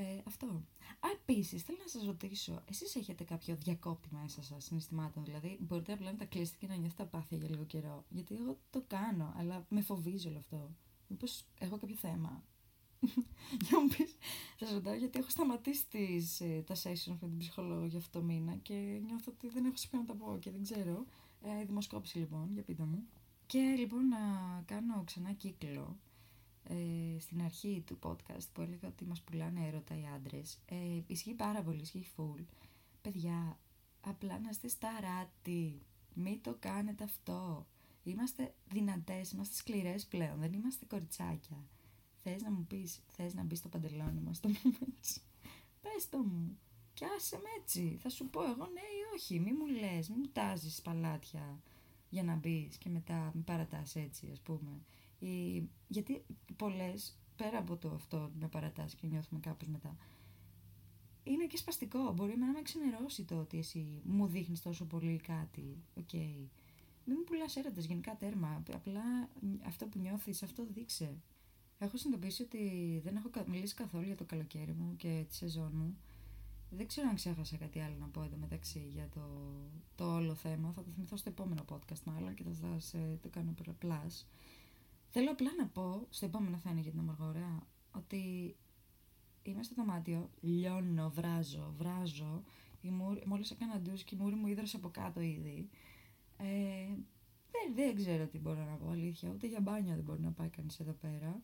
ε, 0.00 0.20
αυτό. 0.24 0.46
Α, 1.00 1.08
επίσης, 1.30 1.62
θέλω 1.62 1.78
να 1.82 1.88
σας 1.88 2.04
ρωτήσω, 2.04 2.62
εσείς 2.68 2.96
έχετε 2.96 3.24
κάποιο 3.24 3.56
διακόπτη 3.56 4.08
μέσα 4.12 4.42
σας 4.42 4.64
συναισθημάτων, 4.64 5.24
δηλαδή 5.24 5.58
μπορείτε 5.60 5.92
απλά 5.92 6.10
να 6.10 6.16
τα 6.16 6.24
κλείσετε 6.24 6.56
και 6.60 6.66
να 6.66 6.74
νιώθετε 6.74 7.02
απάθεια 7.02 7.36
για 7.36 7.48
λίγο 7.48 7.64
καιρό. 7.64 8.04
Γιατί 8.08 8.34
εγώ 8.34 8.58
το 8.70 8.84
κάνω, 8.86 9.34
αλλά 9.36 9.66
με 9.68 9.80
φοβίζει 9.80 10.28
όλο 10.28 10.38
αυτό. 10.38 10.70
Μήπως 11.08 11.44
έχω 11.58 11.78
κάποιο 11.78 11.96
θέμα. 11.96 12.44
για 13.62 13.70
να 13.70 13.80
μου 13.80 13.88
πεις, 13.96 14.16
σας 14.58 14.72
ρωτάω 14.72 14.94
γιατί 14.94 15.18
έχω 15.18 15.30
σταματήσει 15.30 15.88
τις, 15.88 16.40
ε, 16.40 16.64
τα 16.66 16.74
sessions 16.74 17.16
με 17.20 17.28
την 17.28 17.38
ψυχολόγο 17.38 17.86
για 17.86 17.98
αυτό 17.98 18.18
το 18.18 18.24
μήνα 18.24 18.56
και 18.56 19.00
νιώθω 19.06 19.32
ότι 19.36 19.48
δεν 19.48 19.64
έχω 19.64 19.76
σπίτι 19.76 19.96
να 19.96 20.04
τα 20.04 20.14
πω 20.14 20.38
και 20.40 20.50
δεν 20.50 20.62
ξέρω. 20.62 21.06
Ε, 21.42 21.64
δημοσκόπηση 21.64 22.18
λοιπόν, 22.18 22.50
για 22.52 22.62
πείτε 22.62 22.82
μου. 22.82 23.04
Και 23.46 23.74
λοιπόν 23.78 24.08
να 24.08 24.18
κάνω 24.66 25.02
ξανά 25.04 25.32
κύκλο 25.32 25.98
ε, 26.64 27.18
στην 27.18 27.42
αρχή 27.42 27.82
του 27.86 27.98
podcast 28.02 28.48
που 28.52 28.60
έλεγα 28.60 28.88
ότι 28.88 29.04
μας 29.04 29.20
πουλάνε 29.20 29.66
έρωτα 29.66 29.98
οι 29.98 30.04
άντρες. 30.14 30.58
Ε, 30.66 31.00
ισχύει 31.06 31.34
πάρα 31.34 31.62
πολύ, 31.62 31.80
ισχύει 31.80 32.06
full. 32.16 32.44
Παιδιά, 33.02 33.58
απλά 34.00 34.38
να 34.38 34.48
είστε 34.50 34.68
σταράτη 34.68 35.82
μην 36.14 36.40
το 36.42 36.56
κάνετε 36.58 37.04
αυτό. 37.04 37.66
Είμαστε 38.02 38.54
δυνατές, 38.68 39.30
είμαστε 39.30 39.54
σκληρές 39.54 40.06
πλέον. 40.06 40.38
Δεν 40.38 40.52
είμαστε 40.52 40.84
κοριτσάκια. 40.84 41.64
Θες 42.22 42.42
να 42.42 42.50
μου 42.50 42.64
πεις, 42.66 43.00
θες 43.08 43.34
να 43.34 43.42
μπει 43.42 43.54
στο 43.54 43.68
παντελόνι 43.68 44.20
μας 44.20 44.40
το 44.40 44.48
έτσι 44.96 45.20
πες 45.80 46.08
το 46.08 46.18
μου. 46.18 46.58
Και 46.94 47.04
άσε 47.16 47.36
με 47.36 47.48
έτσι. 47.60 47.98
Θα 48.00 48.08
σου 48.08 48.28
πω 48.28 48.42
εγώ 48.42 48.66
ναι 48.72 48.80
ή 48.80 49.14
όχι. 49.14 49.40
Μη 49.40 49.52
μου 49.52 49.66
λες, 49.66 50.08
μη 50.08 50.16
μου 50.16 50.28
τάζεις 50.32 50.82
παλάτια 50.82 51.60
για 52.08 52.22
να 52.22 52.34
μπεις 52.34 52.76
και 52.76 52.88
μετά 52.88 53.30
με 53.34 53.42
παρατάς 53.44 53.96
έτσι 53.96 54.28
ας 54.32 54.40
πούμε 54.40 54.80
γιατί 55.88 56.24
πολλές, 56.56 57.18
πέρα 57.36 57.58
από 57.58 57.76
το 57.76 57.90
αυτό 57.94 58.30
να 58.38 58.48
παρατάσεις 58.48 58.94
και 58.94 59.06
νιώθουμε 59.06 59.40
κάπως 59.40 59.68
μετά, 59.68 59.96
είναι 61.22 61.46
και 61.46 61.56
σπαστικό. 61.56 62.12
Μπορεί 62.12 62.36
να 62.38 62.46
με 62.46 62.62
ξενερώσει 62.62 63.24
το 63.24 63.38
ότι 63.38 63.58
εσύ 63.58 64.00
μου 64.04 64.26
δείχνεις 64.26 64.62
τόσο 64.62 64.84
πολύ 64.84 65.16
κάτι. 65.16 65.82
OK. 65.94 66.08
Okay. 66.12 66.48
Μην 67.04 67.16
μου 67.18 67.24
πουλάς 67.24 67.56
έρωτα, 67.56 67.80
γενικά 67.80 68.16
τέρμα. 68.16 68.62
Απλά 68.72 69.28
αυτό 69.66 69.86
που 69.86 69.98
νιώθεις, 69.98 70.42
αυτό 70.42 70.66
δείξε. 70.72 71.16
Έχω 71.78 71.96
συνειδητοποιήσει 71.96 72.42
ότι 72.42 73.00
δεν 73.04 73.16
έχω 73.16 73.30
μιλήσει 73.46 73.74
καθόλου 73.74 74.04
για 74.04 74.16
το 74.16 74.24
καλοκαίρι 74.24 74.72
μου 74.72 74.96
και 74.96 75.24
τη 75.28 75.34
σεζόν 75.34 75.72
μου. 75.74 75.96
Δεν 76.70 76.86
ξέρω 76.86 77.08
αν 77.08 77.14
ξέχασα 77.14 77.56
κάτι 77.56 77.80
άλλο 77.80 77.94
να 77.98 78.06
πω 78.06 78.22
εδώ 78.22 78.36
μεταξύ 78.36 78.90
για 78.92 79.08
το, 79.14 79.20
το 79.94 80.14
όλο 80.14 80.34
θέμα. 80.34 80.72
Θα 80.72 80.82
το 80.82 80.90
θυμηθώ 80.90 81.16
στο 81.16 81.28
επόμενο 81.28 81.64
podcast 81.68 82.02
μάλλον 82.04 82.34
και 82.34 82.42
θα 82.42 82.52
σας 82.52 82.94
ε, 82.94 83.18
το 83.22 83.28
κάνω 83.28 83.54
plus. 83.82 84.24
Θέλω 85.12 85.30
απλά 85.30 85.50
να 85.58 85.66
πω, 85.66 86.06
στο 86.10 86.26
επόμενο 86.26 86.56
θα 86.56 86.70
είναι 86.70 86.80
για 86.80 86.90
την 86.90 87.00
Ομοργορέα, 87.00 87.66
ότι 87.90 88.56
είμαι 89.42 89.62
στο 89.62 89.74
δωμάτιο, 89.74 90.30
λιώνω, 90.40 91.10
βράζω, 91.10 91.74
βράζω. 91.76 92.42
Μόλις 93.26 93.50
έκανα 93.50 93.80
ντους 93.80 94.04
και 94.04 94.14
η 94.14 94.18
μούρη 94.18 94.34
μου 94.34 94.46
ίδρωσε 94.46 94.76
από 94.76 94.88
κάτω 94.88 95.20
ήδη. 95.20 95.68
Ε, 96.36 96.94
δεν, 97.50 97.74
δεν 97.74 97.94
ξέρω 97.94 98.26
τι 98.26 98.38
μπορώ 98.38 98.64
να 98.64 98.74
πω 98.74 98.90
αλήθεια, 98.90 99.30
ούτε 99.30 99.46
για 99.46 99.60
μπάνιο 99.60 99.94
δεν 99.94 100.04
μπορεί 100.04 100.20
να 100.20 100.30
πάει 100.30 100.48
κανείς 100.48 100.80
εδώ 100.80 100.92
πέρα. 100.92 101.42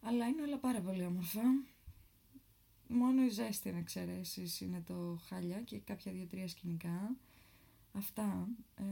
Αλλά 0.00 0.26
είναι 0.26 0.42
όλα 0.42 0.58
πάρα 0.58 0.80
πολύ 0.80 1.04
όμορφα. 1.04 1.42
Μόνο 2.88 3.24
η 3.24 3.28
ζέστη 3.28 3.72
να 3.72 3.78
εξαιρέσεις 3.78 4.60
είναι 4.60 4.80
το 4.80 5.18
χάλια 5.26 5.60
και 5.60 5.78
κάποια 5.78 6.12
δύο-τρία 6.12 6.48
σκηνικά. 6.48 7.16
Αυτά. 7.92 8.48
Ε, 8.74 8.84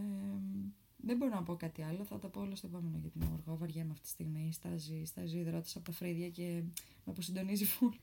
δεν 1.02 1.16
μπορώ 1.16 1.34
να 1.34 1.42
πω 1.42 1.56
κάτι 1.56 1.82
άλλο, 1.82 2.04
θα 2.04 2.18
τα 2.18 2.28
πω 2.28 2.40
όλα 2.40 2.54
στο 2.54 2.66
επόμενο 2.66 2.98
για 2.98 3.10
την 3.10 3.22
Όργο. 3.22 3.56
Βαριέμαι 3.56 3.90
αυτή 3.90 4.02
τη 4.02 4.08
στιγμή. 4.08 4.52
Στάζει, 4.52 5.04
στάζει 5.04 5.38
υδρότη 5.38 5.72
από 5.74 5.84
τα 5.84 5.92
φρύδια 5.92 6.28
και 6.28 6.62
με 7.04 7.12
αποσυντονίζει 7.12 7.64
φουλ. 7.64 7.94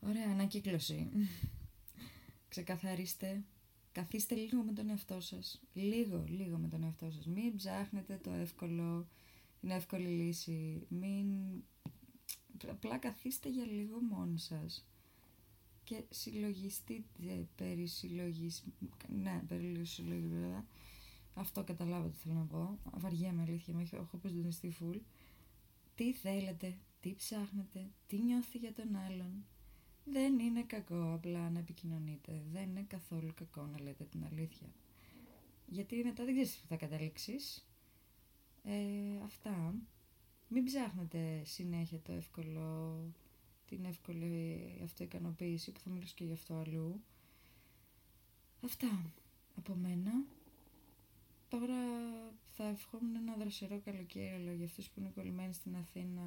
Ωραία, 0.00 0.30
ανακύκλωση. 0.30 1.08
Ξεκαθαρίστε. 2.48 3.44
Καθίστε 3.92 4.34
λίγο 4.34 4.62
με 4.62 4.72
τον 4.72 4.88
εαυτό 4.88 5.20
σας. 5.20 5.60
Λίγο, 5.72 6.24
λίγο 6.28 6.58
με 6.58 6.68
τον 6.68 6.82
εαυτό 6.82 7.10
σας. 7.10 7.26
Μην 7.26 7.56
ψάχνετε 7.56 8.20
το 8.22 8.30
εύκολο, 8.30 9.08
την 9.60 9.70
εύκολη 9.70 10.08
λύση. 10.08 10.86
Μην. 10.88 11.26
Απλά 12.70 12.98
καθίστε 12.98 13.48
για 13.48 13.64
λίγο 13.64 14.00
μόνοι 14.00 14.38
σας. 14.38 14.86
Και 15.84 16.04
συλλογιστείτε 16.10 17.46
περί 17.54 17.86
συλλογής... 17.86 18.64
Ναι, 19.08 19.42
περί 19.48 19.84
συλλογής... 19.84 20.64
Αυτό 21.42 21.64
καταλάβω 21.64 22.08
τι 22.08 22.16
θέλω 22.16 22.34
να 22.34 22.44
πω. 22.44 22.78
Βαριέμαι 22.96 23.42
αλήθεια, 23.42 23.74
με 23.74 23.86
έχω 23.92 24.16
προσδονιστεί 24.16 24.70
φουλ. 24.70 24.96
Τι 25.94 26.12
θέλετε, 26.12 26.78
τι 27.00 27.14
ψάχνετε, 27.14 27.90
τι 28.06 28.18
νιώθει 28.18 28.58
για 28.58 28.72
τον 28.72 28.96
άλλον. 28.96 29.44
Δεν 30.04 30.38
είναι 30.38 30.62
κακό 30.62 31.12
απλά 31.12 31.50
να 31.50 31.58
επικοινωνείτε. 31.58 32.42
Δεν 32.52 32.62
είναι 32.62 32.84
καθόλου 32.88 33.34
κακό 33.34 33.66
να 33.66 33.80
λέτε 33.80 34.04
την 34.04 34.24
αλήθεια. 34.24 34.72
Γιατί 35.66 36.02
μετά 36.04 36.24
δεν 36.24 36.34
ξέρεις 36.34 36.56
που 36.56 36.66
θα 36.66 36.76
καταλήξεις. 36.76 37.68
Ε, 38.62 39.24
αυτά. 39.24 39.74
Μην 40.48 40.64
ψάχνετε 40.64 41.42
συνέχεια 41.44 42.00
το 42.00 42.12
εύκολο, 42.12 42.98
την 43.66 43.84
εύκολη 43.84 44.60
αυτοικανοποίηση 44.84 45.72
που 45.72 45.80
θα 45.80 45.90
μιλήσω 45.90 46.14
και 46.16 46.24
γι' 46.24 46.32
αυτό 46.32 46.54
αλλού. 46.54 47.02
Αυτά 48.64 49.12
από 49.56 49.74
μένα. 49.74 50.12
Τώρα 51.52 51.80
θα 52.56 52.64
ευχόμουν 52.64 53.16
ένα 53.16 53.34
δροσερό 53.38 53.80
καλοκαίρι, 53.84 54.34
αλλά 54.34 54.52
για 54.52 54.66
αυτούς 54.66 54.88
που 54.88 55.00
είναι 55.00 55.12
κολλημένοι 55.14 55.52
στην 55.52 55.76
Αθήνα 55.76 56.22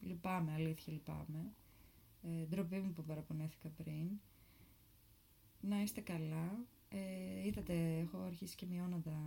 λυπάμαι, 0.00 0.52
αλήθεια 0.52 0.92
λυπάμαι. 0.92 1.52
Ε, 2.22 2.44
ντροπή 2.46 2.76
μου 2.76 2.92
που 2.92 3.04
παραπονέθηκα 3.04 3.68
πριν. 3.68 4.10
Να 5.60 5.80
είστε 5.80 6.00
καλά. 6.00 6.66
Ε, 6.88 7.46
είδατε, 7.46 7.98
έχω 7.98 8.18
αρχίσει 8.18 8.56
και 8.56 8.66
μειώνω 8.66 8.98
τα, 9.04 9.18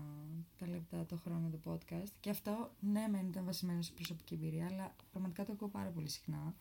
τα 0.60 0.68
λεπτά 0.68 1.06
το 1.06 1.18
χρόνο 1.18 1.50
του 1.50 1.62
podcast 1.66 2.12
και 2.20 2.30
αυτό 2.30 2.72
ναι 2.80 3.08
μεν 3.08 3.28
ήταν 3.28 3.46
βασισμένο 3.46 3.82
σε 3.82 3.92
προσωπική 3.92 4.34
εμπειρία 4.34 4.68
αλλά 4.72 4.96
πραγματικά 5.12 5.46
το 5.46 5.52
ακούω 5.52 5.68
πάρα 5.68 5.90
πολύ 5.90 6.10
συχνά 6.10 6.56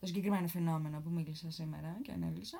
το 0.00 0.06
συγκεκριμένο 0.06 0.48
φαινόμενο 0.48 1.00
που 1.00 1.10
μίλησα 1.10 1.50
σήμερα 1.50 1.98
και 2.02 2.12
ανέλησα 2.12 2.58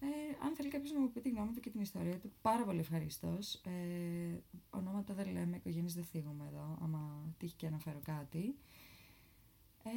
ε, 0.00 0.06
αν 0.44 0.54
θέλει 0.54 0.68
κάποιος 0.68 0.92
να 0.92 1.00
μου 1.00 1.10
πει 1.10 1.20
τη 1.20 1.28
γνώμη 1.28 1.52
του 1.52 1.60
και 1.60 1.70
την 1.70 1.80
ιστορία 1.80 2.18
του, 2.18 2.32
πάρα 2.42 2.64
πολύ 2.64 2.78
ευχαρίστω. 2.78 3.38
Ε, 3.62 4.38
ονόματα 4.70 5.14
δεν 5.14 5.32
λέμε, 5.32 5.56
οικογένειες 5.56 5.94
δεν 5.94 6.04
θίγουμε 6.04 6.44
εδώ, 6.46 6.78
άμα 6.82 7.34
τύχει 7.38 7.54
και 7.54 7.66
αναφέρω 7.66 8.00
κάτι. 8.04 8.56
Ε, 9.84 9.90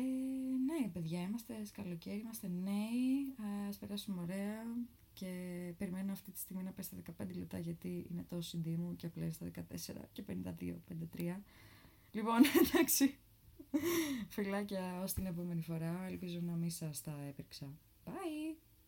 ναι, 0.66 0.88
παιδιά, 0.88 1.22
είμαστε 1.22 1.54
καλοκαίρι, 1.72 2.20
είμαστε 2.20 2.48
νέοι, 2.48 3.36
ας 3.70 3.78
περάσουμε 3.78 4.22
ωραία 4.22 4.64
και 5.14 5.28
περιμένω 5.78 6.12
αυτή 6.12 6.32
τη 6.32 6.40
στιγμή 6.40 6.64
να 6.64 6.72
πέσει 6.72 6.88
στα 6.88 7.26
15 7.26 7.36
λεπτά 7.36 7.58
γιατί 7.58 8.08
είναι 8.12 8.26
το 8.28 8.38
CD 8.38 8.76
μου 8.78 8.96
και 8.96 9.06
απλά 9.06 9.32
στα 9.32 9.52
14 9.56 9.62
και 10.12 10.24
52, 10.28 10.76
53. 11.16 11.36
Λοιπόν, 12.12 12.42
εντάξει. 12.64 13.18
Φιλάκια 14.30 15.02
ως 15.02 15.14
την 15.14 15.26
επόμενη 15.26 15.62
φορά. 15.62 16.06
Ελπίζω 16.08 16.40
να 16.42 16.56
μην 16.56 16.70
σας 16.70 17.02
τα 17.02 17.24
έπαιξα. 17.28 17.74
Bye! 18.06 18.69